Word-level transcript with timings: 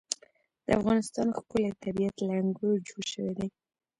د 0.65 0.67
افغانستان 0.79 1.27
ښکلی 1.37 1.69
طبیعت 1.83 2.15
له 2.27 2.33
انګورو 2.41 2.83
جوړ 2.87 3.03
شوی 3.13 3.33
دی. 3.37 3.47